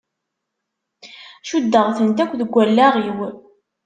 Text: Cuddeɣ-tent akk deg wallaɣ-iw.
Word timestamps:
Cuddeɣ-tent 1.47 2.23
akk 2.23 2.31
deg 2.39 2.49
wallaɣ-iw. 2.53 3.19